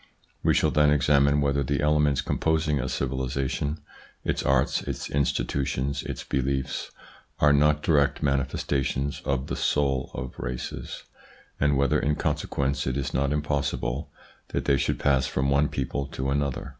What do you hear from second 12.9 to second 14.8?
is not impossible v that they